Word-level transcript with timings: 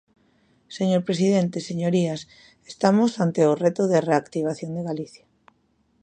Señor 0.77 1.01
presidente, 1.09 1.57
señorías, 1.69 2.21
estamos 2.71 3.11
ante 3.25 3.41
o 3.51 3.53
reto 3.63 3.83
da 3.91 3.99
reactivación 4.09 4.71
de 4.73 4.85
Galicia. 4.89 5.25